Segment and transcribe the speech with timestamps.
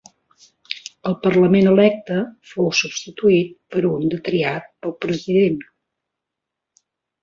[1.09, 2.17] El Parlament electe
[2.53, 5.65] fou substituït per un de triat pel president.